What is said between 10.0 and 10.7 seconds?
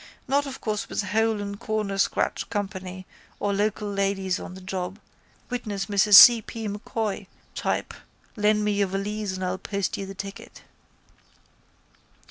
the ticket.